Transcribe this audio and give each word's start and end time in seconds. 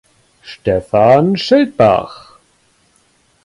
Stefan 0.41 1.37
Schildbach. 1.37 2.39